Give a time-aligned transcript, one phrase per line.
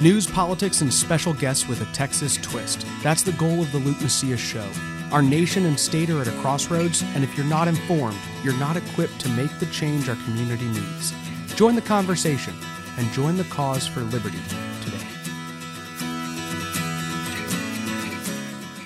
[0.00, 2.84] News, politics, and special guests with a Texas twist.
[3.04, 4.68] That's the goal of the Luke Macias Show.
[5.12, 8.76] Our nation and state are at a crossroads, and if you're not informed, you're not
[8.76, 11.14] equipped to make the change our community needs.
[11.54, 12.54] Join the conversation
[12.98, 14.38] and join the cause for liberty
[14.82, 14.98] today.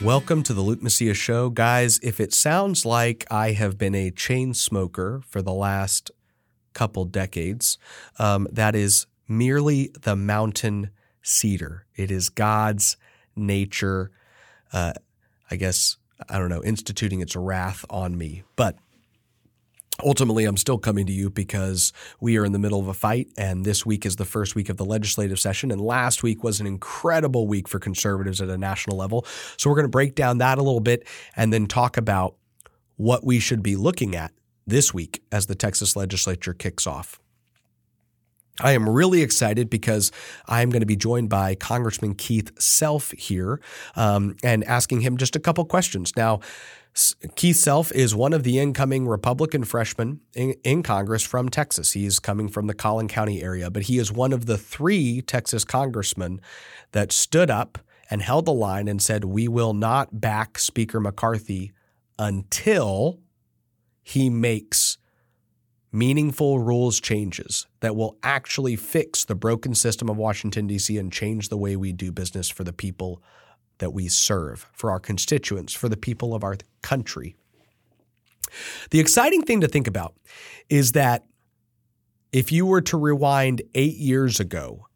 [0.02, 1.48] Welcome to the Luke Macias Show.
[1.48, 6.10] Guys, if it sounds like I have been a chain smoker for the last
[6.74, 7.78] couple decades,
[8.18, 10.90] um, that is merely the mountain
[11.28, 11.84] cedar.
[11.94, 12.96] It is God's
[13.36, 14.10] nature,
[14.72, 14.94] uh,
[15.50, 15.96] I guess,
[16.28, 18.42] I don't know, instituting its wrath on me.
[18.56, 18.76] But
[20.04, 23.28] ultimately, I'm still coming to you because we are in the middle of a fight,
[23.36, 25.70] and this week is the first week of the legislative session.
[25.70, 29.24] And last week was an incredible week for conservatives at a national level.
[29.56, 31.06] So we're going to break down that a little bit
[31.36, 32.36] and then talk about
[32.96, 34.32] what we should be looking at
[34.66, 37.20] this week as the Texas legislature kicks off.
[38.60, 40.10] I am really excited because
[40.46, 43.60] I'm going to be joined by Congressman Keith Self here
[43.94, 46.16] um, and asking him just a couple questions.
[46.16, 46.40] Now,
[47.36, 51.92] Keith Self is one of the incoming Republican freshmen in, in, Congress from Texas.
[51.92, 55.64] He's coming from the Collin County area, but he is one of the three Texas
[55.64, 56.40] congressmen
[56.90, 57.78] that stood up
[58.10, 61.72] and held the line and said, We will not back Speaker McCarthy
[62.18, 63.20] until
[64.02, 64.97] he makes
[65.92, 71.48] meaningful rules changes that will actually fix the broken system of Washington, D.C., and change
[71.48, 73.22] the way we do business for the people
[73.78, 77.36] that we serve, for our constituents, for the people of our country.
[78.90, 80.14] The exciting thing to think about
[80.68, 81.24] is that
[82.32, 84.86] if you were to rewind eight years ago,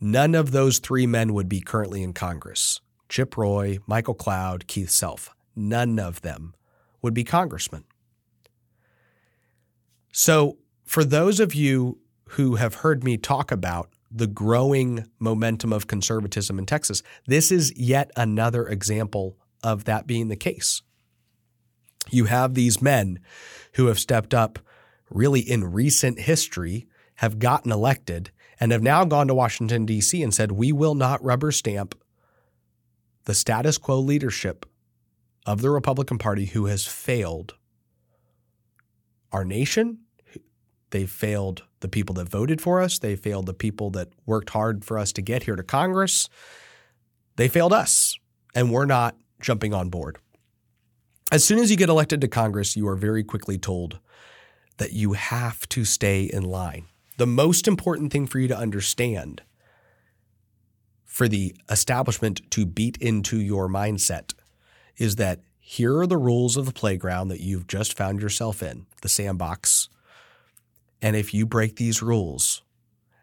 [0.00, 4.90] none of those three men would be currently in Congress Chip Roy, Michael Cloud, Keith
[4.90, 5.30] Self.
[5.56, 6.54] None of them
[7.02, 7.84] would be congressmen.
[10.12, 11.98] So, for those of you
[12.30, 17.72] who have heard me talk about the growing momentum of conservatism in Texas, this is
[17.76, 20.82] yet another example of that being the case.
[22.10, 23.20] You have these men
[23.74, 24.58] who have stepped up
[25.10, 30.22] really in recent history, have gotten elected, and have now gone to Washington, D.C.
[30.22, 31.94] and said, We will not rubber stamp
[33.24, 34.66] the status quo leadership
[35.46, 37.54] of the Republican Party who has failed
[39.32, 39.98] our nation.
[40.90, 42.98] They failed the people that voted for us.
[42.98, 46.28] They failed the people that worked hard for us to get here to Congress.
[47.36, 48.18] They failed us,
[48.54, 50.18] and we're not jumping on board.
[51.32, 54.00] As soon as you get elected to Congress, you are very quickly told
[54.78, 56.86] that you have to stay in line.
[57.18, 59.42] The most important thing for you to understand
[61.04, 64.32] for the establishment to beat into your mindset
[64.96, 65.40] is that
[65.70, 69.88] here are the rules of the playground that you've just found yourself in, the sandbox.
[71.00, 72.62] And if you break these rules,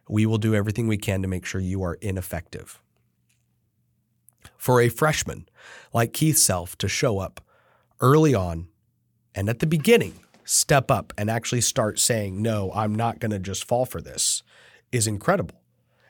[0.07, 2.79] we will do everything we can to make sure you are ineffective.
[4.57, 5.49] For a freshman
[5.91, 7.41] like Keith Self to show up
[7.99, 8.69] early on
[9.35, 13.39] and at the beginning, step up and actually start saying, no, I'm not going to
[13.39, 14.41] just fall for this
[14.93, 15.59] is incredible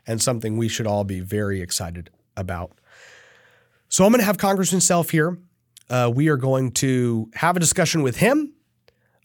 [0.06, 2.74] and something we should all be very excited about.
[3.90, 5.40] So I'm going to have Congressman Self here
[5.90, 8.54] uh, we are going to have a discussion with him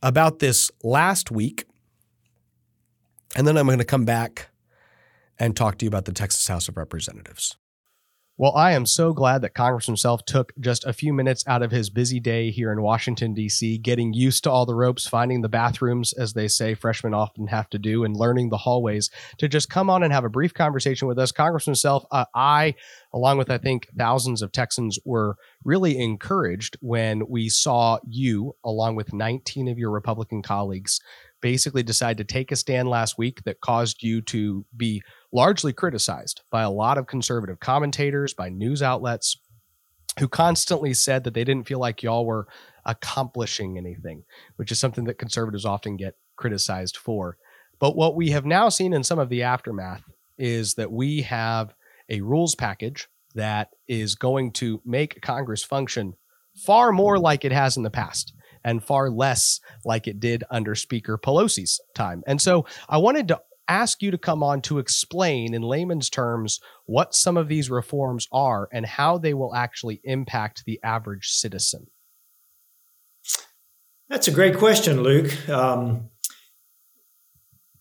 [0.03, 1.65] about this last week.
[3.37, 4.49] And then I'm going to come back
[5.39, 7.57] and talk to you about the Texas House of Representatives.
[8.39, 11.71] Well, I am so glad that Congressman Self took just a few minutes out of
[11.71, 15.51] his busy day here in Washington, D.C., getting used to all the ropes, finding the
[15.51, 19.69] bathrooms, as they say freshmen often have to do, and learning the hallways to just
[19.69, 21.31] come on and have a brief conversation with us.
[21.31, 22.75] Congressman Self, uh, I,
[23.13, 28.97] along with I think thousands of Texans, were really encouraged when we saw you, along
[28.97, 31.01] with 19 of your Republican colleagues,
[31.43, 36.43] basically decide to take a stand last week that caused you to be largely criticized
[36.51, 39.37] by a lot of conservative commentators, by news outlets
[40.19, 42.47] who constantly said that they didn't feel like y'all were
[42.85, 44.25] accomplishing anything,
[44.57, 47.39] which is something that conservatives often get criticized for.
[47.79, 50.03] But what we have now seen in some of the aftermath
[50.39, 51.75] is that we have
[52.09, 56.15] a rules package that is going to make Congress function
[56.55, 60.75] far more like it has in the past and far less like it did under
[60.75, 62.23] Speaker Pelosi's time.
[62.27, 66.61] And so I wanted to ask you to come on to explain in layman's terms
[66.87, 71.87] what some of these reforms are and how they will actually impact the average citizen.
[74.09, 75.49] That's a great question, Luke.
[75.49, 76.11] Um,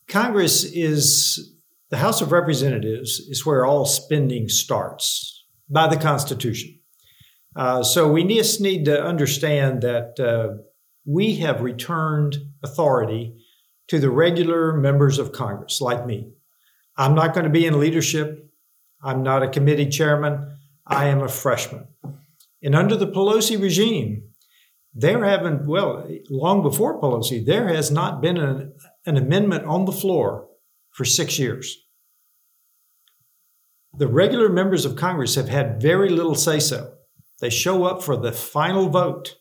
[0.07, 1.57] Congress is
[1.89, 6.79] the House of Representatives is where all spending starts by the Constitution.
[7.55, 10.61] Uh, so we just need to understand that uh,
[11.05, 13.35] we have returned authority
[13.91, 16.31] to the regular members of Congress like me.
[16.95, 18.49] I'm not going to be in leadership.
[19.03, 20.55] I'm not a committee chairman.
[20.87, 21.87] I am a freshman.
[22.63, 24.29] And under the Pelosi regime,
[24.93, 28.71] there haven't, well, long before Pelosi, there has not been an,
[29.05, 30.47] an amendment on the floor
[30.91, 31.77] for six years.
[33.93, 36.93] The regular members of Congress have had very little say so.
[37.41, 39.35] They show up for the final vote,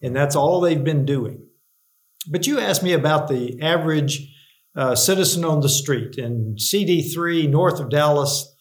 [0.00, 1.49] and that's all they've been doing.
[2.30, 4.32] But you asked me about the average
[4.76, 8.54] uh, citizen on the street in CD3 north of Dallas.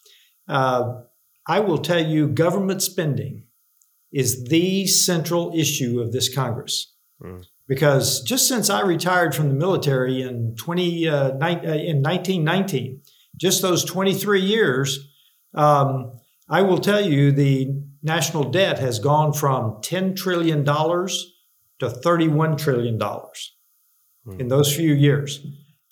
[0.47, 1.01] Uh,
[1.47, 3.43] I will tell you, government spending
[4.11, 6.95] is the central issue of this Congress.
[7.23, 7.45] Mm.
[7.67, 13.01] Because just since I retired from the military in 20 uh, ni- uh, in 1919,
[13.37, 15.07] just those 23 years,
[15.53, 16.19] um,
[16.49, 22.97] I will tell you the national debt has gone from $10 trillion to $31 trillion
[24.37, 25.45] in those few years.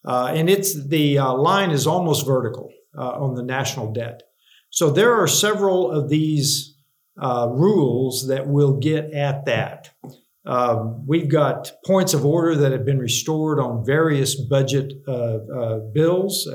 [0.06, 4.24] Uh, and it's the uh, line is almost vertical uh, on the national debt.
[4.69, 6.75] So there are several of these
[7.21, 9.91] uh, rules that will get at that.
[10.45, 16.47] Um, we've got points of order that have been restored on various budget uh, bills.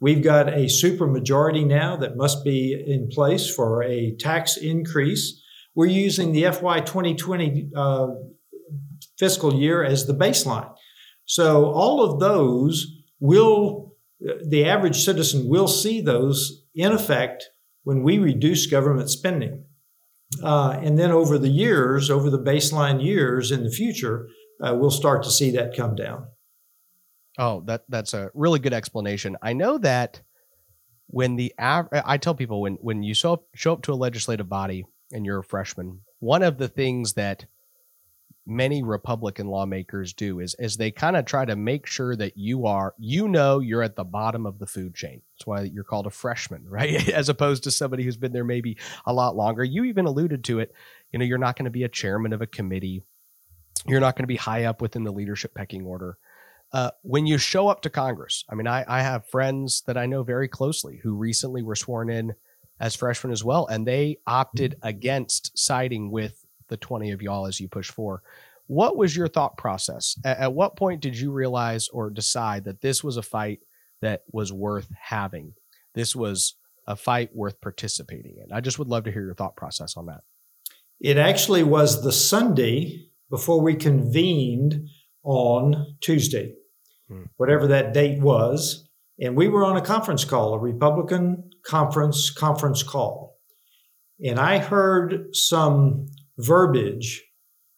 [0.00, 5.40] We've got a supermajority now that must be in place for a tax increase.
[5.76, 8.08] We're using the FY 2020 uh,
[9.16, 10.74] fiscal year as the baseline.
[11.32, 12.86] So all of those
[13.18, 17.48] will, the average citizen will see those in effect
[17.84, 19.64] when we reduce government spending.
[20.42, 24.28] Uh, and then over the years, over the baseline years in the future,
[24.62, 26.26] uh, we'll start to see that come down.
[27.38, 29.38] Oh, that that's a really good explanation.
[29.40, 30.20] I know that
[31.06, 33.94] when the av- I tell people when when you show up, show up to a
[33.94, 37.46] legislative body and you're a freshman, one of the things that
[38.46, 42.66] many Republican lawmakers do is is they kind of try to make sure that you
[42.66, 45.22] are you know you're at the bottom of the food chain.
[45.34, 47.08] That's why you're called a freshman, right?
[47.08, 49.62] As opposed to somebody who's been there maybe a lot longer.
[49.64, 50.74] You even alluded to it.
[51.12, 53.02] You know, you're not going to be a chairman of a committee.
[53.86, 56.18] You're not going to be high up within the leadership pecking order.
[56.72, 60.06] Uh, when you show up to Congress, I mean, I, I have friends that I
[60.06, 62.32] know very closely who recently were sworn in
[62.80, 66.41] as freshmen as well, and they opted against siding with
[66.72, 68.22] the 20 of y'all as you push for.
[68.66, 70.16] What was your thought process?
[70.24, 73.60] At, at what point did you realize or decide that this was a fight
[74.00, 75.52] that was worth having?
[75.94, 76.54] This was
[76.86, 78.50] a fight worth participating in.
[78.50, 80.22] I just would love to hear your thought process on that.
[80.98, 84.88] It actually was the Sunday before we convened
[85.24, 86.54] on Tuesday,
[87.08, 87.24] hmm.
[87.36, 88.88] whatever that date was.
[89.20, 93.36] And we were on a conference call, a Republican conference conference call.
[94.24, 96.06] And I heard some
[96.38, 97.24] verbiage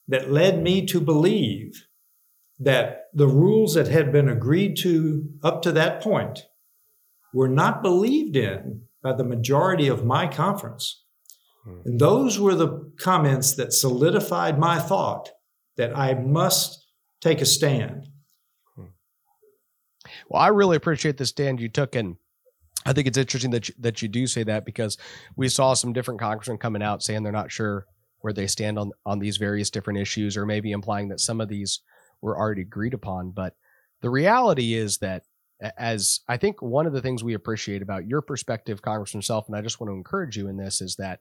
[0.09, 1.87] that led me to believe
[2.59, 6.47] that the rules that had been agreed to up to that point
[7.33, 11.05] were not believed in by the majority of my conference.
[11.65, 11.81] Hmm.
[11.85, 15.31] And those were the comments that solidified my thought
[15.77, 16.87] that I must
[17.21, 18.09] take a stand.
[18.77, 18.85] Hmm.
[20.29, 22.17] Well, I really appreciate the stand you took, and
[22.87, 24.97] I think it's interesting that you, that you do say that because
[25.37, 27.87] we saw some different congressmen coming out saying they're not sure
[28.25, 31.49] where they stand on on these various different issues, or maybe implying that some of
[31.49, 31.81] these
[32.23, 33.31] were already agreed upon.
[33.31, 33.55] But
[34.01, 35.25] the reality is that
[35.77, 39.55] as I think one of the things we appreciate about your perspective, Congressman Self, and
[39.55, 41.21] I just want to encourage you in this is that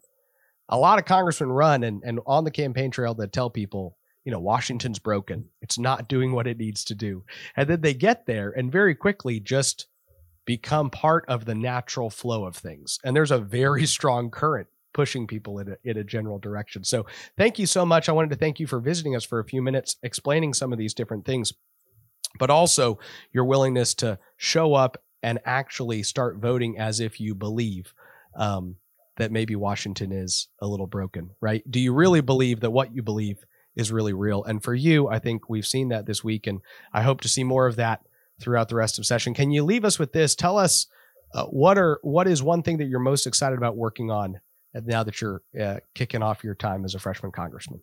[0.70, 4.32] a lot of congressmen run and, and on the campaign trail that tell people, you
[4.32, 5.50] know, Washington's broken.
[5.62, 7.26] It's not doing what it needs to do.
[7.58, 9.88] And then they get there and very quickly just
[10.46, 12.98] become part of the natural flow of things.
[13.04, 16.84] And there's a very strong current pushing people in a, in a general direction.
[16.84, 17.06] So
[17.38, 18.08] thank you so much.
[18.08, 20.80] I wanted to thank you for visiting us for a few minutes, explaining some of
[20.80, 21.54] these different things,
[22.40, 23.00] but also
[23.32, 27.94] your willingness to show up and actually start voting as if you believe
[28.36, 28.76] um,
[29.18, 31.64] that maybe Washington is a little broken, right?
[31.70, 33.38] Do you really believe that what you believe
[33.76, 34.44] is really real?
[34.44, 37.44] And for you, I think we've seen that this week, and I hope to see
[37.44, 38.02] more of that
[38.42, 39.34] throughout the rest of session.
[39.34, 40.36] Can you leave us with this?
[40.36, 40.88] Tell us
[41.34, 44.40] uh, what are what is one thing that you're most excited about working on
[44.74, 47.82] now that you're uh, kicking off your time as a freshman congressman?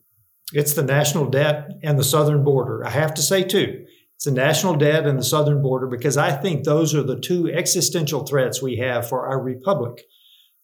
[0.53, 2.85] It's the national debt and the southern border.
[2.85, 6.31] I have to say, too, it's the national debt and the southern border because I
[6.31, 10.03] think those are the two existential threats we have for our republic.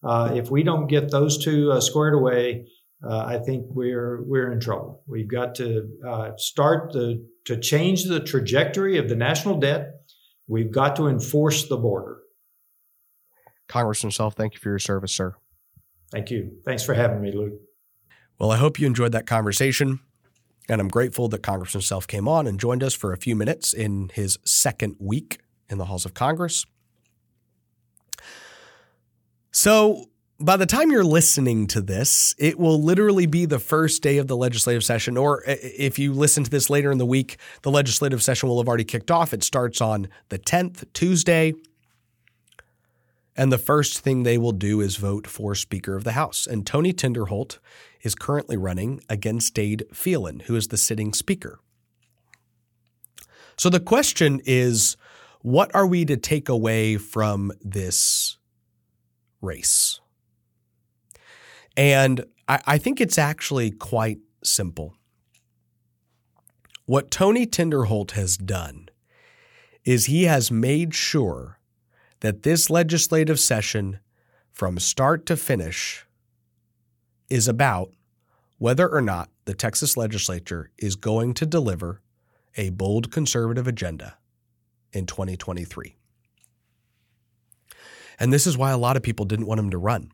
[0.04, 2.68] Uh, if we don't get those two uh, squared away,
[3.04, 5.04] uh, I think we're we're in trouble.
[5.08, 10.02] We've got to uh, start the, to change the trajectory of the national debt.
[10.48, 12.20] We've got to enforce the border.
[13.68, 15.36] Congressman Self, thank you for your service, sir.
[16.12, 16.58] Thank you.
[16.66, 17.54] Thanks for having me, Luke.
[18.40, 20.00] Well, I hope you enjoyed that conversation.
[20.70, 23.74] And I'm grateful that Congressman Self came on and joined us for a few minutes
[23.74, 26.66] in his second week in the halls of Congress.
[29.52, 30.06] So,
[30.40, 34.28] by the time you're listening to this, it will literally be the first day of
[34.28, 35.18] the legislative session.
[35.18, 38.68] Or if you listen to this later in the week, the legislative session will have
[38.68, 39.34] already kicked off.
[39.34, 41.56] It starts on the 10th, Tuesday.
[43.38, 46.48] And the first thing they will do is vote for Speaker of the House.
[46.48, 47.60] And Tony Tinderholt
[48.02, 51.60] is currently running against Dade Phelan, who is the sitting Speaker.
[53.56, 54.98] So the question is
[55.42, 58.38] what are we to take away from this
[59.40, 60.00] race?
[61.78, 64.96] And I, I think it's actually quite simple.
[66.86, 68.90] What Tony Tinderholt has done
[69.86, 71.57] is he has made sure
[72.22, 74.00] that this legislative session,
[74.52, 76.06] from start to finish,
[77.30, 77.92] is about
[78.58, 82.02] whether or not the Texas legislature is going to deliver
[82.56, 84.18] a bold conservative agenda
[84.92, 85.96] in 2023.
[88.20, 90.12] And this is why a lot of people didn't want him to run.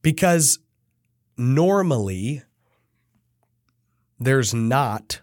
[0.00, 0.58] Because
[1.36, 2.42] normally
[4.18, 5.20] there's not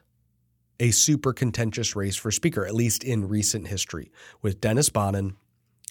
[0.81, 4.11] a super contentious race for speaker, at least in recent history,
[4.41, 5.35] with Dennis Bonnen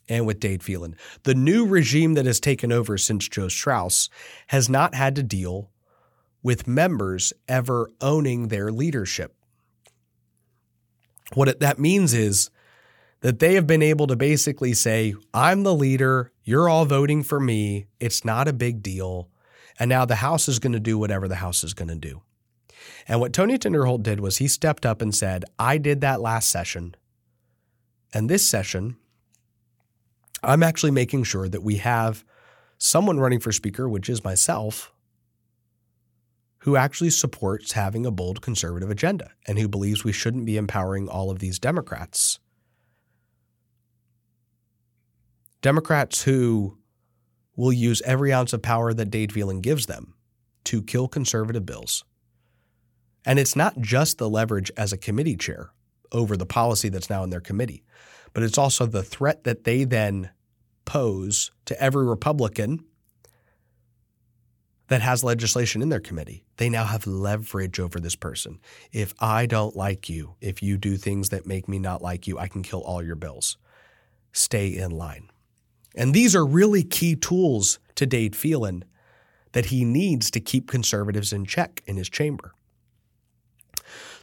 [0.08, 0.96] and with Dade Phelan.
[1.22, 4.10] The new regime that has taken over since Joe Straus
[4.48, 5.70] has not had to deal
[6.42, 9.36] with members ever owning their leadership.
[11.34, 12.50] What it, that means is
[13.20, 17.38] that they have been able to basically say, I'm the leader, you're all voting for
[17.38, 19.28] me, it's not a big deal.
[19.78, 22.22] And now the House is going to do whatever the House is going to do.
[23.06, 26.50] And what Tony Tinderholt did was he stepped up and said, I did that last
[26.50, 26.94] session.
[28.12, 28.96] And this session,
[30.42, 32.24] I'm actually making sure that we have
[32.78, 34.92] someone running for speaker, which is myself,
[36.58, 41.08] who actually supports having a bold conservative agenda and who believes we shouldn't be empowering
[41.08, 42.38] all of these Democrats.
[45.62, 46.78] Democrats who
[47.56, 50.14] will use every ounce of power that Dade Phelan gives them
[50.64, 52.04] to kill conservative bills.
[53.24, 55.70] And it's not just the leverage as a committee chair
[56.12, 57.84] over the policy that's now in their committee,
[58.32, 60.30] but it's also the threat that they then
[60.84, 62.84] pose to every Republican
[64.88, 66.42] that has legislation in their committee.
[66.56, 68.58] They now have leverage over this person.
[68.92, 72.38] If I don't like you, if you do things that make me not like you,
[72.38, 73.56] I can kill all your bills.
[74.32, 75.30] Stay in line.
[75.94, 78.84] And these are really key tools to Dade Phelan
[79.52, 82.52] that he needs to keep conservatives in check in his chamber.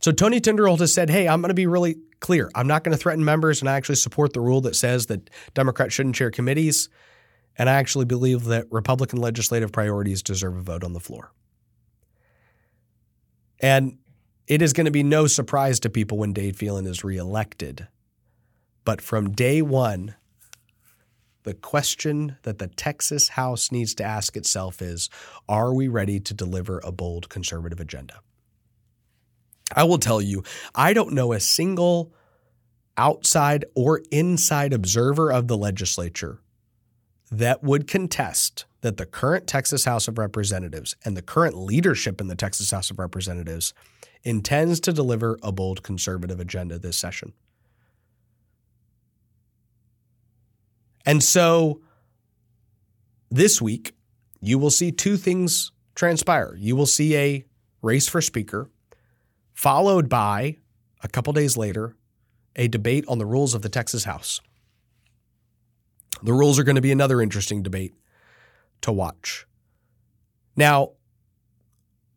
[0.01, 2.49] So Tony Tinderholt has said, hey, I'm going to be really clear.
[2.55, 5.29] I'm not going to threaten members, and I actually support the rule that says that
[5.53, 6.89] Democrats shouldn't chair committees.
[7.57, 11.31] And I actually believe that Republican legislative priorities deserve a vote on the floor.
[13.59, 13.97] And
[14.47, 17.87] it is going to be no surprise to people when Dade Phelan is reelected.
[18.85, 20.15] But from day one,
[21.43, 25.09] the question that the Texas House needs to ask itself is
[25.49, 28.21] Are we ready to deliver a bold conservative agenda?
[29.75, 30.43] I will tell you,
[30.73, 32.13] I don't know a single
[32.95, 36.39] outside or inside observer of the legislature
[37.29, 42.27] that would contest that the current Texas House of Representatives and the current leadership in
[42.27, 43.73] the Texas House of Representatives
[44.23, 47.33] intends to deliver a bold conservative agenda this session.
[51.05, 51.81] And so
[53.29, 53.93] this week,
[54.41, 56.55] you will see two things transpire.
[56.57, 57.45] You will see a
[57.81, 58.69] race for Speaker,
[59.57, 60.55] followed by,
[61.03, 61.95] a couple days later,
[62.55, 64.39] a debate on the rules of the Texas House.
[66.21, 67.95] The rules are going to be another interesting debate
[68.81, 69.47] to watch.
[70.55, 70.91] Now,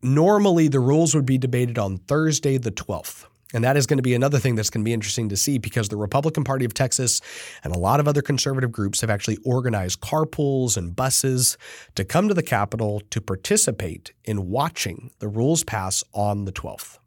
[0.03, 3.25] normally the rules would be debated on Thursday, the 12th.
[3.53, 5.57] And that is going to be another thing that's going to be interesting to see
[5.57, 7.21] because the Republican Party of Texas
[7.63, 11.57] and a lot of other conservative groups have actually organized carpools and buses
[11.95, 16.99] to come to the Capitol to participate in watching the rules pass on the 12th.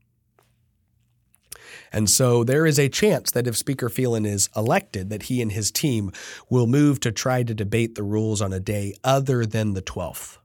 [1.92, 5.52] And so there is a chance that if Speaker Phelan is elected, that he and
[5.52, 6.12] his team
[6.48, 10.38] will move to try to debate the rules on a day other than the 12th.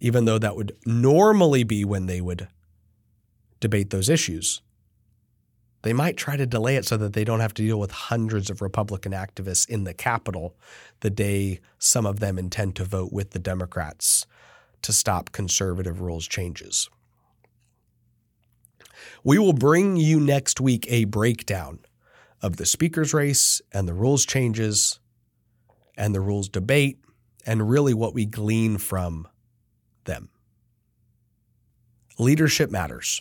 [0.00, 2.48] Even though that would normally be when they would
[3.60, 4.60] debate those issues.
[5.82, 8.50] They might try to delay it so that they don't have to deal with hundreds
[8.50, 10.56] of Republican activists in the Capitol
[11.00, 14.26] the day some of them intend to vote with the Democrats
[14.82, 16.90] to stop conservative rules changes.
[19.26, 21.80] We will bring you next week a breakdown
[22.40, 25.00] of the speaker's race and the rules changes
[25.96, 27.00] and the rules debate
[27.44, 29.26] and really what we glean from
[30.04, 30.28] them.
[32.20, 33.20] Leadership matters.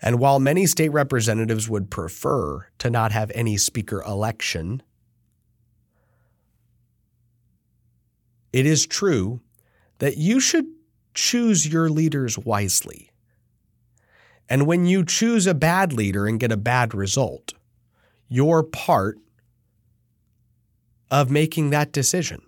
[0.00, 4.80] And while many state representatives would prefer to not have any speaker election,
[8.52, 9.40] it is true
[9.98, 10.66] that you should
[11.14, 13.11] choose your leaders wisely.
[14.52, 17.54] And when you choose a bad leader and get a bad result,
[18.28, 19.16] you're part
[21.10, 22.42] of making that decision.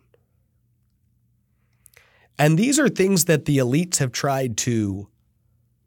[2.39, 5.09] And these are things that the elites have tried to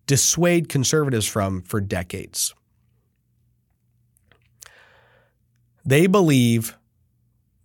[0.08, 2.56] dissuade conservatives from for decades.
[5.86, 6.80] They believe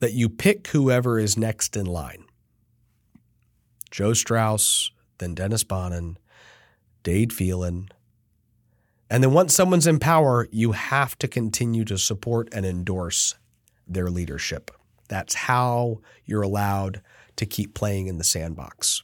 [0.00, 2.26] that you pick whoever is next in line.
[3.90, 6.16] Joe Straus, then Dennis Bonnen,
[7.02, 7.88] Dade Phelan.
[9.12, 13.34] And then once someone's in power, you have to continue to support and endorse
[13.86, 14.70] their leadership.
[15.08, 17.02] That's how you're allowed
[17.36, 19.02] to keep playing in the sandbox.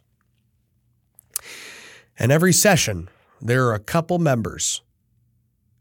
[2.19, 3.11] And every session,
[3.43, 4.81] there are a couple members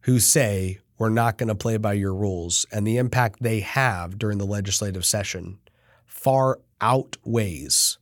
[0.01, 2.65] who say, We're not going to play by your rules.
[2.69, 5.57] And the impact they have during the legislative session
[6.05, 7.97] far outweighs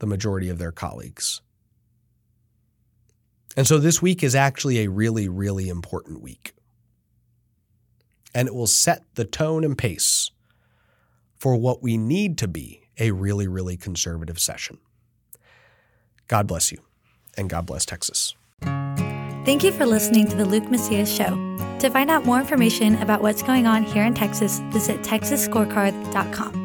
[0.00, 1.42] the majority of their colleagues.
[3.56, 6.54] And so this week is actually a really, really important week.
[8.34, 10.30] And it will set the tone and pace
[11.36, 14.78] for what we need to be a really, really conservative session.
[16.28, 16.78] God bless you,
[17.36, 18.34] and God bless Texas.
[19.44, 21.36] Thank you for listening to the Luke Macias Show.
[21.80, 26.61] To find out more information about what's going on here in Texas, visit texasscorecard.com.